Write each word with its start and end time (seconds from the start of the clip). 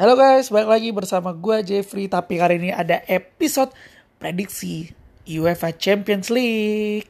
Halo 0.00 0.16
guys, 0.16 0.48
balik 0.48 0.72
lagi 0.72 0.88
bersama 0.96 1.36
gue 1.36 1.60
Jeffrey. 1.60 2.08
Tapi 2.08 2.40
kali 2.40 2.56
ini 2.56 2.72
ada 2.72 3.04
episode 3.04 3.68
prediksi 4.16 4.88
UEFA 5.28 5.76
Champions 5.76 6.32
League. 6.32 7.04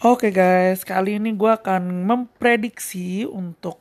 Oke 0.00 0.32
guys, 0.32 0.80
kali 0.80 1.20
ini 1.20 1.36
gue 1.36 1.52
akan 1.52 2.08
memprediksi 2.08 3.28
untuk 3.28 3.76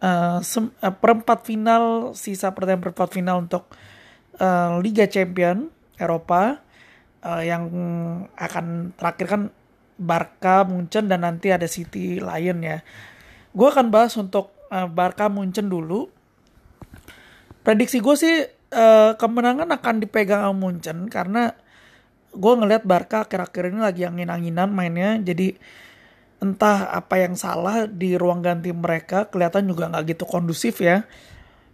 uh, 0.00 0.40
uh, 0.40 0.94
perempat 0.96 1.44
final, 1.44 2.16
sisa 2.16 2.56
pertandingan 2.56 2.88
perempat 2.88 3.12
final 3.12 3.44
untuk 3.44 3.68
uh, 4.40 4.80
Liga 4.80 5.04
Champion 5.04 5.68
Eropa 6.00 6.64
uh, 7.20 7.44
yang 7.44 7.68
akan 8.32 8.96
terakhir 8.96 9.28
kan 9.28 9.42
Barca, 9.98 10.62
Munchen 10.62 11.10
dan 11.10 11.26
nanti 11.26 11.50
ada 11.50 11.66
City 11.66 12.22
Lion 12.22 12.62
ya. 12.62 12.86
Gue 13.52 13.68
akan 13.68 13.90
bahas 13.90 14.14
untuk 14.14 14.54
uh, 14.70 14.86
Barca, 14.86 15.26
Munchen 15.26 15.66
dulu. 15.66 16.06
Prediksi 17.66 17.98
gue 17.98 18.14
sih 18.16 18.46
uh, 18.72 19.12
kemenangan 19.18 19.68
akan 19.68 19.94
dipegang 20.00 20.46
sama 20.46 20.56
Munchen 20.56 21.08
karena 21.08 21.52
gue 22.32 22.52
ngelihat 22.54 22.84
Barca 22.84 23.24
akhir-akhir 23.24 23.72
ini 23.72 23.80
lagi 23.80 24.02
angin-anginan 24.04 24.68
mainnya 24.68 25.16
jadi 25.20 25.56
entah 26.38 26.94
apa 26.94 27.18
yang 27.18 27.34
salah 27.34 27.90
di 27.90 28.14
ruang 28.14 28.44
ganti 28.44 28.70
mereka 28.70 29.26
kelihatan 29.26 29.66
juga 29.66 29.90
nggak 29.90 30.14
gitu 30.14 30.24
kondusif 30.28 30.78
ya 30.78 31.02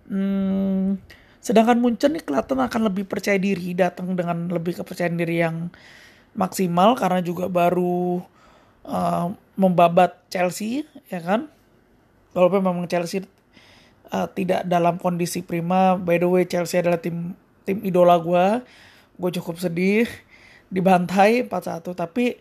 hmm, 0.09 0.96
sedangkan 1.45 1.77
Munchen 1.82 2.16
nih 2.16 2.24
kelihatan 2.24 2.62
akan 2.62 2.80
lebih 2.88 3.04
percaya 3.04 3.37
diri 3.37 3.77
datang 3.77 4.16
dengan 4.16 4.48
lebih 4.48 4.80
kepercayaan 4.80 5.20
diri 5.20 5.37
yang 5.45 5.68
maksimal 6.34 6.98
karena 6.98 7.23
juga 7.23 7.47
baru 7.47 8.23
uh, 8.87 9.27
membabat 9.54 10.29
Chelsea 10.30 10.87
ya 11.09 11.23
kan? 11.23 11.51
Walaupun 12.35 12.60
memang 12.63 12.87
Chelsea 12.91 13.23
uh, 14.10 14.26
tidak 14.35 14.66
dalam 14.66 14.99
kondisi 14.99 15.41
prima 15.46 15.95
by 15.95 16.18
the 16.18 16.29
way 16.29 16.45
Chelsea 16.45 16.82
adalah 16.82 16.99
tim 16.99 17.38
tim 17.65 17.80
idola 17.87 18.18
gue 18.18 18.46
gue 19.15 19.30
cukup 19.41 19.63
sedih 19.63 20.10
dibantai 20.74 21.46
4-1 21.46 21.95
tapi 21.95 22.35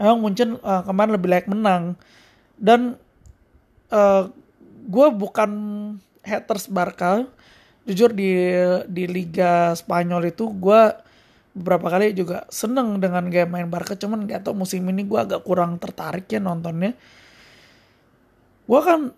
memang 0.00 0.18
Munchen 0.24 0.56
uh, 0.64 0.80
kemarin 0.80 1.12
lebih 1.12 1.28
layak 1.28 1.48
menang. 1.52 1.98
Dan 2.56 2.96
uh, 3.92 4.32
gue 4.88 5.06
bukan 5.12 5.50
haters 6.24 6.72
Barca. 6.72 7.28
Jujur 7.84 8.12
di 8.12 8.32
di 8.88 9.04
Liga 9.08 9.76
Spanyol 9.76 10.32
itu 10.32 10.48
gue 10.48 10.82
beberapa 11.50 11.90
kali 11.90 12.14
juga 12.14 12.46
seneng 12.46 13.02
dengan 13.02 13.26
gaya 13.26 13.46
main 13.46 13.66
Barca 13.66 13.98
cuman 13.98 14.26
gak 14.26 14.46
tau 14.46 14.54
musim 14.54 14.86
ini 14.86 15.02
gue 15.02 15.18
agak 15.18 15.42
kurang 15.42 15.82
tertarik 15.82 16.30
ya 16.30 16.38
nontonnya 16.38 16.94
gue 18.70 18.78
akan 18.78 19.10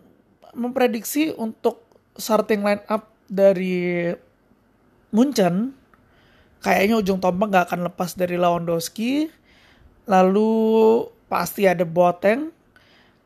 memprediksi 0.56 1.32
untuk 1.36 1.84
starting 2.16 2.64
line 2.64 2.84
up 2.88 3.12
dari 3.28 4.08
Munchen 5.12 5.76
kayaknya 6.62 6.94
ujung 7.02 7.18
tombak 7.18 7.50
gak 7.52 7.64
akan 7.68 7.80
lepas 7.90 8.14
dari 8.14 8.38
Lewandowski. 8.38 9.28
Lalu 10.06 10.50
pasti 11.26 11.66
ada 11.66 11.86
Boateng, 11.86 12.50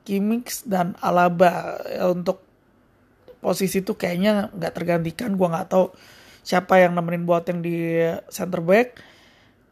Kimmich 0.04 0.64
dan 0.64 0.96
Alaba 1.00 1.80
untuk 2.12 2.44
posisi 3.40 3.80
itu 3.80 3.96
kayaknya 3.96 4.52
nggak 4.52 4.72
tergantikan. 4.76 5.36
Gua 5.40 5.52
nggak 5.52 5.68
tahu 5.72 5.86
siapa 6.46 6.78
yang 6.78 6.94
nemenin 6.94 7.26
Boateng 7.26 7.58
di 7.58 7.98
center 8.30 8.62
back. 8.62 9.02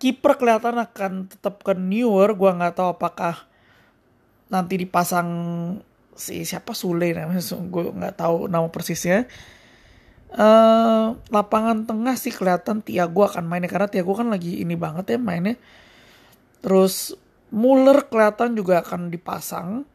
Kiper 0.02 0.34
kelihatan 0.34 0.82
akan 0.82 1.30
tetap 1.30 1.62
ke 1.62 1.78
Newer. 1.78 2.34
Gua 2.34 2.58
nggak 2.58 2.82
tahu 2.82 2.98
apakah 2.98 3.46
nanti 4.50 4.74
dipasang 4.82 5.30
si 6.18 6.42
siapa 6.42 6.74
Sule 6.74 7.14
namanya. 7.14 7.38
Gue 7.70 7.94
nggak 7.94 8.18
tahu 8.18 8.50
nama 8.50 8.66
persisnya 8.74 9.30
Uh, 10.34 11.14
lapangan 11.30 11.86
tengah 11.86 12.18
sih 12.18 12.34
kelihatan 12.34 12.82
Tiago 12.82 13.22
akan 13.22 13.46
mainnya 13.46 13.70
karena 13.70 13.86
Tiago 13.86 14.18
kan 14.18 14.34
lagi 14.34 14.66
ini 14.66 14.74
banget 14.74 15.14
ya 15.14 15.18
mainnya. 15.22 15.54
Terus 16.58 17.14
Muller 17.54 18.10
kelihatan 18.10 18.58
juga 18.58 18.82
akan 18.82 19.14
dipasang. 19.14 19.86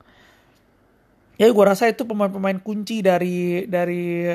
Ya 1.35 1.51
gue 1.51 1.65
rasa 1.67 1.91
itu 1.91 2.07
pemain-pemain 2.07 2.55
kunci 2.63 3.03
dari 3.03 3.67
dari 3.67 4.31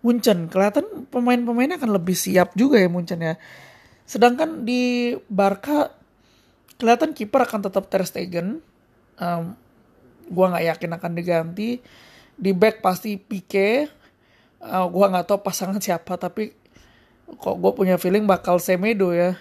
Munchen. 0.00 0.50
Kelihatan 0.50 1.08
pemain-pemainnya 1.10 1.78
akan 1.78 1.96
lebih 1.96 2.14
siap 2.14 2.54
juga 2.54 2.78
ya 2.78 2.88
Munchen 2.90 3.20
ya. 3.22 3.34
Sedangkan 4.08 4.64
di 4.64 5.14
Barca 5.26 5.92
kelihatan 6.78 7.12
kiper 7.12 7.44
akan 7.44 7.60
tetap 7.66 7.90
Ter 7.90 8.02
Stegen. 8.06 8.62
Um, 9.18 9.58
gue 10.28 10.44
nggak 10.46 10.64
yakin 10.76 10.90
akan 10.94 11.12
diganti. 11.14 11.82
Di 12.38 12.50
back 12.54 12.80
pasti 12.80 13.18
Pique 13.18 13.98
uh, 14.62 14.86
gue 14.86 15.04
nggak 15.06 15.26
tahu 15.26 15.38
pasangan 15.42 15.78
siapa 15.84 16.18
tapi 16.18 16.54
kok 17.38 17.56
gue 17.60 17.72
punya 17.76 18.00
feeling 18.00 18.24
bakal 18.24 18.58
Semedo 18.58 19.12
ya 19.12 19.36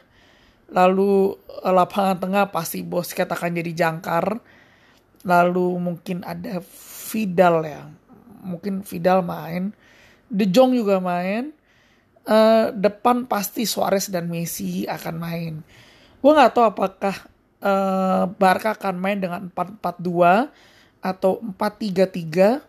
lalu 0.68 1.34
uh, 1.64 1.74
lapangan 1.74 2.20
tengah 2.20 2.44
pasti 2.52 2.84
bos 2.84 3.16
akan 3.16 3.52
jadi 3.56 3.72
jangkar 3.74 4.44
lalu 5.24 5.80
mungkin 5.80 6.24
ada 6.28 6.60
Vidal 7.08 7.64
ya 7.64 7.88
mungkin 8.44 8.84
Vidal 8.84 9.24
main 9.24 9.72
De 10.28 10.46
Jong 10.48 10.76
juga 10.76 11.00
main. 11.00 11.56
Uh, 12.28 12.76
depan 12.76 13.24
pasti 13.24 13.64
Suarez 13.64 14.12
dan 14.12 14.28
Messi 14.28 14.84
akan 14.84 15.16
main. 15.16 15.54
Gue 16.20 16.32
nggak 16.36 16.52
tahu 16.52 16.66
apakah 16.68 17.16
uh, 17.64 18.28
Barca 18.36 18.76
akan 18.76 19.00
main 19.00 19.16
dengan 19.16 19.48
4-4-2 19.48 20.52
atau 21.00 21.40
4-3-3 21.56 22.60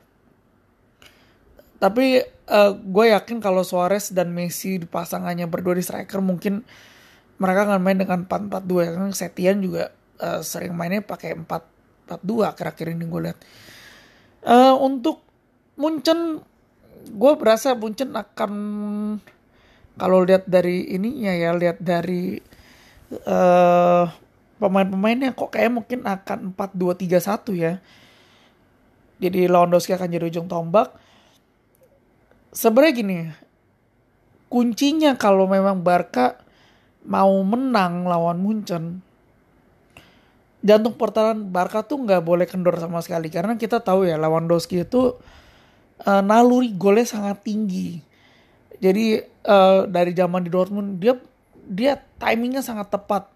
tapi 1.79 2.27
uh, 2.51 2.73
gue 2.75 3.05
yakin 3.15 3.39
kalau 3.39 3.63
Suarez 3.63 4.11
dan 4.11 4.35
Messi 4.35 4.83
dipasangannya 4.83 5.47
berdua 5.47 5.79
di 5.79 5.85
striker 5.87 6.19
mungkin 6.19 6.67
mereka 7.39 7.71
akan 7.71 7.81
main 7.83 7.99
dengan 7.99 8.27
4-4-2 8.27 8.83
ya 8.83 8.91
Setian 9.15 9.63
juga 9.63 9.95
uh, 10.19 10.43
sering 10.43 10.75
mainnya 10.75 11.07
pakai 11.07 11.39
4-4-2 11.39 12.51
akhir-akhir 12.51 12.87
ini 12.99 13.05
gue 13.07 13.21
lihat. 13.31 13.39
Uh, 14.43 14.75
untuk 14.83 15.23
Munchen 15.79 16.43
gue 17.19 17.33
berasa 17.35 17.75
Munchen 17.75 18.15
akan 18.15 18.53
kalau 19.99 20.23
lihat 20.23 20.47
dari 20.47 20.95
ininya 20.95 21.35
ya 21.35 21.51
lihat 21.59 21.83
dari 21.83 22.39
uh, 23.27 24.07
pemain-pemainnya 24.63 25.35
kok 25.35 25.51
kayak 25.51 25.75
mungkin 25.75 26.07
akan 26.07 26.55
4-2-3-1 26.55 27.59
ya. 27.59 27.83
Jadi 29.19 29.51
Lewandowski 29.51 29.99
akan 29.99 30.15
jadi 30.15 30.31
ujung 30.31 30.47
tombak 30.47 30.95
sebenarnya 32.53 32.93
gini 32.97 33.19
kuncinya 34.49 35.17
kalau 35.21 35.45
memang 35.45 35.85
Barca 35.85 36.41
mau 37.05 37.33
menang 37.45 38.09
lawan 38.09 38.41
Munchen 38.41 39.05
jantung 40.65 40.97
pertahanan 40.97 41.49
Barca 41.53 41.85
tuh 41.85 42.03
nggak 42.03 42.25
boleh 42.25 42.47
kendor 42.49 42.75
sama 42.81 42.99
sekali 43.05 43.29
karena 43.29 43.55
kita 43.55 43.79
tahu 43.85 44.09
ya 44.09 44.17
Lewandowski 44.17 44.83
itu 44.83 45.15
uh, 46.05 46.23
naluri 46.23 46.75
golnya 46.75 47.07
sangat 47.07 47.43
tinggi. 47.43 47.99
Jadi 48.79 49.19
uh, 49.47 49.89
dari 49.91 50.15
zaman 50.15 50.47
di 50.47 50.51
Dortmund 50.51 51.03
dia 51.03 51.19
dia 51.67 51.99
timingnya 52.21 52.63
sangat 52.63 52.93
tepat. 52.93 53.31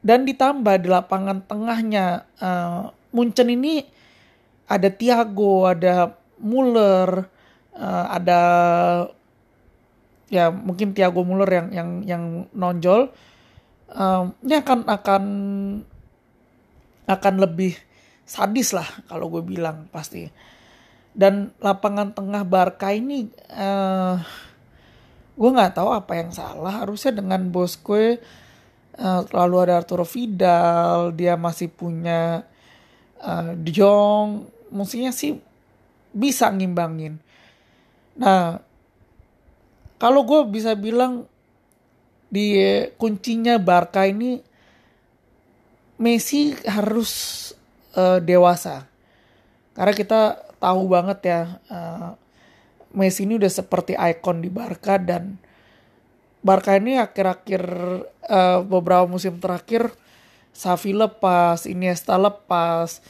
Dan 0.00 0.24
ditambah 0.24 0.80
di 0.80 0.88
lapangan 0.88 1.44
tengahnya 1.44 2.24
uh, 2.40 2.88
Munchen 3.12 3.52
ini 3.52 3.84
ada 4.64 4.88
Thiago 4.88 5.68
ada 5.68 6.16
Muller 6.40 7.28
uh, 7.76 8.06
ada 8.08 8.40
ya 10.32 10.48
mungkin 10.48 10.96
Thiago 10.96 11.20
Muller 11.26 11.50
yang 11.50 11.68
yang 11.72 11.90
yang 12.06 12.24
nonjol. 12.56 13.12
Um, 13.90 14.38
ini 14.46 14.54
akan 14.62 14.86
akan 14.86 15.24
akan 17.10 17.34
lebih 17.42 17.74
sadis 18.22 18.70
lah 18.70 18.86
kalau 19.10 19.26
gue 19.26 19.42
bilang 19.42 19.90
pasti 19.90 20.30
dan 21.10 21.50
lapangan 21.58 22.14
tengah 22.14 22.46
Barca 22.46 22.94
ini 22.94 23.26
uh, 23.50 24.16
gue 25.34 25.50
nggak 25.50 25.74
tahu 25.74 25.90
apa 25.90 26.12
yang 26.20 26.30
salah. 26.30 26.84
Harusnya 26.84 27.18
dengan 27.18 27.50
Bosque 27.50 28.20
uh, 29.00 29.20
lalu 29.32 29.56
ada 29.64 29.80
Arturo 29.80 30.04
Vidal 30.06 31.16
dia 31.16 31.34
masih 31.34 31.72
punya 31.72 32.44
uh, 33.24 33.52
De 33.56 33.70
Jong. 33.72 34.46
Mestinya 34.70 35.10
sih 35.10 35.34
bisa 36.14 36.50
ngimbangin. 36.50 37.18
Nah, 38.20 38.60
kalau 39.98 40.22
gue 40.22 40.46
bisa 40.46 40.74
bilang 40.78 41.26
di 42.30 42.54
kuncinya 42.94 43.58
Barca 43.58 44.06
ini 44.06 44.38
Messi 46.00 46.56
harus 46.64 47.12
uh, 47.92 48.22
dewasa. 48.24 48.88
Karena 49.76 49.92
kita 49.92 50.49
tahu 50.60 50.92
banget 50.92 51.18
ya 51.24 51.40
uh, 51.72 52.14
Messi 52.92 53.24
ini 53.24 53.38
udah 53.38 53.50
seperti 53.50 53.94
ikon 53.96 54.42
di 54.44 54.50
Barca 54.52 54.98
dan 54.98 55.38
Barca 56.40 56.76
ini 56.76 56.96
akhir-akhir 56.96 57.62
uh, 58.28 58.60
beberapa 58.64 59.04
musim 59.04 59.36
terakhir 59.40 59.92
Safi 60.50 60.90
lepas, 60.90 61.64
Iniesta 61.64 62.18
lepas. 62.18 63.00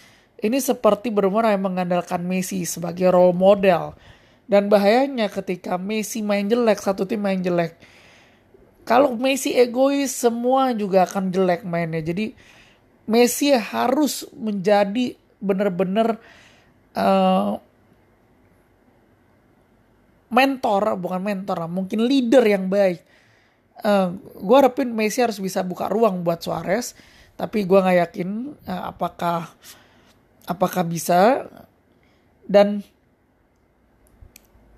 Ini 0.40 0.60
seperti 0.60 1.12
benar 1.12 1.52
yang 1.52 1.64
mengandalkan 1.66 2.22
Messi 2.24 2.64
sebagai 2.68 3.12
role 3.12 3.36
model. 3.36 3.96
Dan 4.50 4.66
bahayanya 4.66 5.30
ketika 5.30 5.78
Messi 5.78 6.26
main 6.26 6.50
jelek, 6.50 6.82
satu 6.82 7.06
tim 7.06 7.22
main 7.22 7.40
jelek. 7.40 7.78
Kalau 8.82 9.14
Messi 9.14 9.54
egois, 9.54 10.10
semua 10.10 10.74
juga 10.74 11.06
akan 11.06 11.30
jelek 11.30 11.62
mainnya. 11.62 12.02
Jadi 12.02 12.34
Messi 13.06 13.54
harus 13.54 14.26
menjadi 14.34 15.14
benar-benar 15.38 16.18
uh, 16.96 17.58
mentor, 20.30 20.94
bukan 20.96 21.20
mentor, 21.20 21.66
mungkin 21.66 22.06
leader 22.06 22.42
yang 22.46 22.70
baik. 22.70 23.02
Uh, 23.80 23.88
eh, 23.88 24.08
gue 24.38 24.56
harapin 24.56 24.92
Messi 24.92 25.24
harus 25.24 25.40
bisa 25.40 25.64
buka 25.66 25.90
ruang 25.90 26.22
buat 26.22 26.38
Suarez, 26.44 26.94
tapi 27.34 27.66
gue 27.66 27.78
nggak 27.80 27.98
yakin 28.08 28.54
uh, 28.68 28.92
apakah 28.94 29.50
apakah 30.46 30.82
bisa 30.86 31.48
dan 32.44 32.82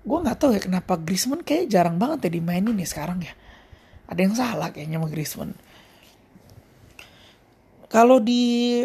gue 0.03 0.17
nggak 0.19 0.37
tahu 0.39 0.51
ya 0.55 0.61
kenapa 0.61 0.99
Griezmann 0.99 1.43
kayak 1.43 1.71
jarang 1.71 1.95
banget 1.95 2.27
ya 2.27 2.31
dimainin 2.39 2.75
nih 2.75 2.89
sekarang 2.89 3.23
ya. 3.23 3.33
Ada 4.07 4.19
yang 4.19 4.35
salah 4.35 4.69
kayaknya 4.71 4.99
sama 4.99 5.07
Griezmann. 5.11 5.51
Kalau 7.87 8.17
di 8.17 8.83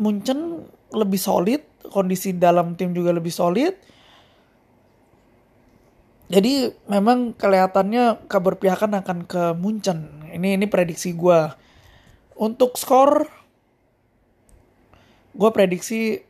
Munchen 0.00 0.66
lebih 0.90 1.20
solid, 1.20 1.62
kondisi 1.90 2.34
dalam 2.34 2.74
tim 2.74 2.94
juga 2.94 3.14
lebih 3.14 3.30
solid. 3.30 3.74
Jadi 6.30 6.70
memang 6.86 7.34
kelihatannya 7.34 8.30
keberpihakan 8.30 9.02
akan 9.02 9.18
ke 9.26 9.42
Munchen. 9.58 10.22
Ini 10.30 10.54
ini 10.54 10.66
prediksi 10.70 11.10
gue. 11.10 11.50
Untuk 12.38 12.78
skor, 12.78 13.26
gue 15.34 15.50
prediksi 15.50 16.22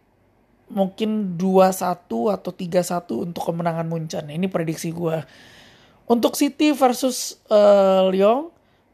mungkin 0.72 1.36
2-1 1.36 2.08
atau 2.08 2.50
3-1 2.54 3.28
untuk 3.28 3.42
kemenangan 3.44 3.84
Munchen. 3.84 4.32
Ini 4.32 4.48
prediksi 4.48 4.88
gue. 4.88 5.20
Untuk 6.08 6.32
City 6.34 6.72
versus 6.72 7.38
uh, 7.52 8.08
Lyon, 8.08 8.48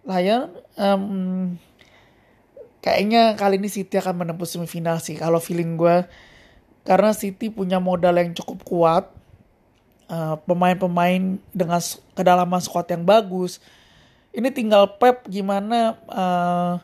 Lion, 0.04 0.52
um, 0.74 1.54
kayaknya 2.86 3.34
kali 3.34 3.58
ini 3.58 3.66
City 3.66 3.98
akan 3.98 4.22
menembus 4.22 4.54
semifinal 4.54 5.02
sih. 5.02 5.18
Kalau 5.18 5.42
feeling 5.42 5.74
gue, 5.74 6.06
karena 6.86 7.10
City 7.10 7.50
punya 7.50 7.82
modal 7.82 8.14
yang 8.14 8.30
cukup 8.30 8.62
kuat, 8.62 9.10
uh, 10.06 10.38
pemain-pemain 10.46 11.42
dengan 11.50 11.82
kedalaman 12.14 12.62
squad 12.62 12.86
yang 12.86 13.02
bagus. 13.02 13.58
Ini 14.30 14.54
tinggal 14.54 14.94
Pep 15.02 15.26
gimana 15.26 15.98
uh, 16.06 16.78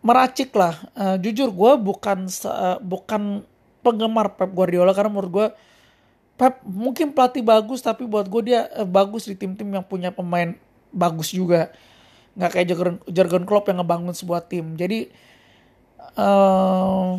meracik 0.00 0.56
lah. 0.56 0.80
Uh, 0.96 1.20
jujur 1.20 1.52
gue 1.52 1.72
bukan 1.84 2.24
uh, 2.48 2.80
bukan 2.80 3.44
penggemar 3.84 4.32
Pep 4.40 4.48
Guardiola 4.56 4.96
karena 4.96 5.12
menurut 5.12 5.32
gue 5.32 5.48
Pep 6.34 6.64
mungkin 6.64 7.12
pelatih 7.12 7.44
bagus 7.44 7.84
tapi 7.84 8.08
buat 8.08 8.24
gue 8.26 8.42
dia 8.54 8.72
uh, 8.72 8.88
bagus 8.88 9.28
di 9.28 9.36
tim-tim 9.36 9.68
yang 9.68 9.84
punya 9.84 10.08
pemain 10.08 10.56
bagus 10.88 11.28
juga. 11.28 11.68
Nggak 12.34 12.50
kayak 12.50 12.66
Jurgen, 12.70 12.96
Jurgen 13.10 13.44
Klopp 13.46 13.70
yang 13.70 13.82
ngebangun 13.82 14.14
sebuah 14.14 14.46
tim. 14.50 14.74
Jadi 14.74 15.10
uh, 16.18 17.18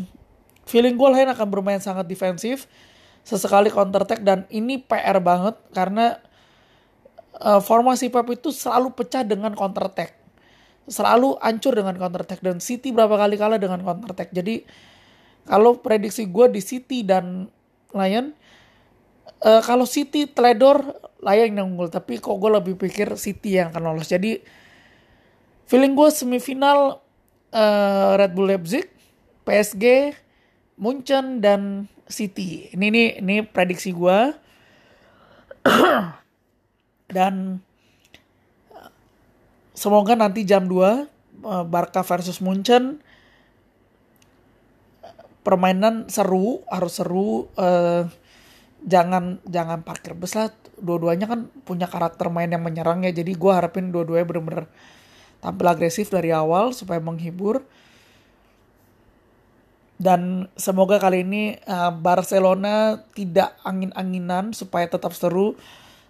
feeling 0.68 0.96
gue 0.96 1.10
lain 1.12 1.30
akan 1.32 1.48
bermain 1.48 1.80
sangat 1.80 2.08
defensif. 2.08 2.68
Sesekali 3.26 3.74
counter 3.74 4.06
attack 4.06 4.22
dan 4.22 4.46
ini 4.54 4.78
PR 4.78 5.18
banget 5.18 5.58
karena 5.74 6.22
uh, 7.42 7.58
formasi 7.58 8.14
Pep 8.14 8.30
itu 8.30 8.54
selalu 8.54 8.94
pecah 8.94 9.26
dengan 9.26 9.58
counter 9.58 9.90
attack 9.90 10.26
selalu 10.86 11.38
hancur 11.42 11.74
dengan 11.74 11.98
counter 11.98 12.22
attack 12.22 12.42
dan 12.46 12.62
City 12.62 12.94
berapa 12.94 13.18
kali 13.18 13.36
kalah 13.36 13.58
dengan 13.58 13.82
counter 13.82 14.14
attack. 14.14 14.30
Jadi 14.34 14.62
kalau 15.46 15.78
prediksi 15.82 16.30
gue 16.30 16.46
di 16.50 16.62
City 16.62 17.02
dan 17.06 17.50
Lion, 17.94 18.34
uh, 19.46 19.62
kalau 19.66 19.90
City 19.90 20.30
teledor 20.30 20.94
Lion 21.26 21.58
yang 21.58 21.68
unggul, 21.74 21.90
tapi 21.90 22.22
kok 22.22 22.38
gue 22.38 22.52
lebih 22.54 22.78
pikir 22.78 23.18
City 23.18 23.58
yang 23.58 23.74
akan 23.74 23.94
lolos. 23.94 24.10
Jadi 24.10 24.38
feeling 25.66 25.98
gue 25.98 26.10
semifinal 26.14 27.02
uh, 27.54 28.12
Red 28.18 28.34
Bull 28.38 28.50
Leipzig, 28.50 28.90
PSG, 29.46 30.14
Munchen 30.78 31.42
dan 31.42 31.90
City. 32.06 32.70
Ini 32.74 32.86
ini 32.90 33.04
ini 33.22 33.36
prediksi 33.46 33.94
gue. 33.94 34.34
dan 37.16 37.62
semoga 39.74 40.14
nanti 40.14 40.46
jam 40.46 40.70
2 40.70 40.76
eh, 40.78 41.06
Barca 41.66 42.02
versus 42.02 42.38
Munchen 42.42 43.02
permainan 45.46 46.10
seru 46.10 46.66
harus 46.74 46.98
seru 46.98 47.54
uh, 47.54 48.10
jangan 48.82 49.38
jangan 49.46 49.86
parkir 49.86 50.18
bus 50.18 50.34
lah 50.34 50.50
dua-duanya 50.82 51.30
kan 51.30 51.54
punya 51.62 51.86
karakter 51.86 52.34
main 52.34 52.50
yang 52.50 52.66
menyerang 52.66 53.06
ya 53.06 53.14
jadi 53.14 53.30
gue 53.30 53.52
harapin 53.54 53.94
dua-duanya 53.94 54.26
bener-bener 54.26 54.66
tampil 55.46 55.70
agresif 55.70 56.10
dari 56.10 56.34
awal 56.34 56.74
supaya 56.74 56.98
menghibur 56.98 57.62
dan 59.96 60.52
semoga 60.60 61.00
kali 61.00 61.24
ini 61.24 61.56
uh, 61.70 61.94
Barcelona 61.94 63.06
tidak 63.16 63.56
angin-anginan 63.64 64.52
supaya 64.52 64.90
tetap 64.90 65.14
seru 65.16 65.56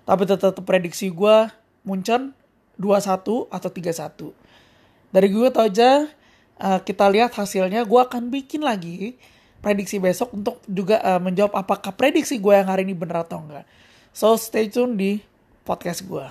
tapi 0.08 0.26
tetap 0.26 0.58
prediksi 0.66 1.12
gue 1.14 1.50
Munchen 1.86 2.34
2-1 2.82 3.50
atau 3.50 3.70
3-1. 3.70 5.14
Dari 5.14 5.28
gue 5.30 5.48
tau 5.54 5.70
aja 5.70 6.10
uh, 6.58 6.80
kita 6.82 7.06
lihat 7.14 7.38
hasilnya 7.38 7.86
gue 7.86 8.02
akan 8.02 8.34
bikin 8.34 8.66
lagi 8.66 9.18
prediksi 9.62 10.02
besok 10.02 10.34
untuk 10.34 10.62
juga 10.66 11.02
uh, 11.02 11.22
menjawab 11.22 11.54
apakah 11.54 11.94
prediksi 11.94 12.42
gue 12.42 12.54
yang 12.54 12.70
hari 12.70 12.86
ini 12.90 12.98
benar 12.98 13.26
atau 13.26 13.42
enggak. 13.42 13.66
So 14.14 14.34
stay 14.38 14.70
tune 14.70 14.98
di 14.98 15.22
podcast 15.62 16.06
gue. 16.06 16.26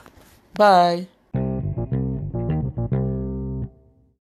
Bye. 0.55 1.14